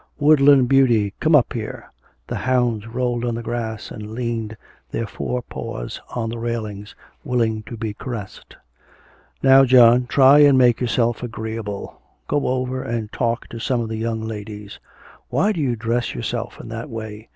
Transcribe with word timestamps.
Woodland 0.17 0.67
Beauty, 0.67 1.13
come 1.19 1.35
up 1.35 1.53
here.' 1.53 1.91
The 2.25 2.37
hounds 2.37 2.87
rolled 2.87 3.23
on 3.23 3.35
the 3.35 3.43
grass 3.43 3.91
and 3.91 4.13
leaned 4.13 4.57
their 4.89 5.05
fore 5.05 5.43
paws 5.43 6.01
on 6.15 6.29
the 6.31 6.39
railings, 6.39 6.95
willing 7.23 7.61
to 7.67 7.77
be 7.77 7.93
caressed. 7.93 8.57
'Now, 9.43 9.63
John, 9.63 10.07
try 10.07 10.39
and 10.39 10.57
make 10.57 10.81
yourself 10.81 11.21
agreeable; 11.21 12.01
go 12.27 12.47
over 12.47 12.81
and 12.81 13.11
talk 13.13 13.45
to 13.49 13.59
some 13.59 13.79
of 13.79 13.89
the 13.89 13.97
young 13.97 14.21
ladies. 14.21 14.79
Why 15.29 15.51
do 15.51 15.61
you 15.61 15.75
dress 15.75 16.15
yourself 16.15 16.59
in 16.59 16.67
that 16.69 16.89
way? 16.89 17.29